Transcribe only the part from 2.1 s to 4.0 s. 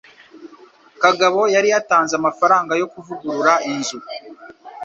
amafaranga yo kuvugurura inzU